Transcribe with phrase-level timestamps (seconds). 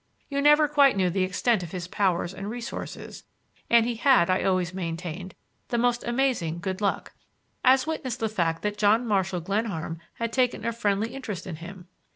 [0.29, 3.23] You never quite knew the extent of his powers and resources,
[3.69, 5.35] and he had, I always maintained,
[5.67, 10.73] the most amazing good luck,—as witness the fact that John Marshall Glenarm had taken a
[10.73, 11.87] friendly interest in him.